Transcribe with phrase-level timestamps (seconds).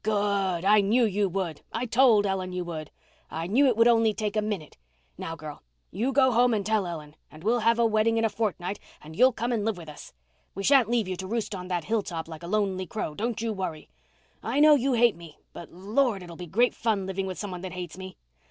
[0.03, 0.65] "Good!
[0.65, 2.89] I knew you would—I told Ellen you would.
[3.29, 4.75] I knew it would only take a minute.
[5.15, 8.29] Now, girl, you go home and tell Ellen, and we'll have a wedding in a
[8.29, 10.11] fortnight and you'll come and live with us.
[10.55, 13.53] We shan't leave you to roost on that hill top like a lonely crow—don't you
[13.53, 13.91] worry.
[14.41, 17.61] I know you hate me, but, Lord, it'll be great fun living with some one
[17.61, 18.17] that hates me.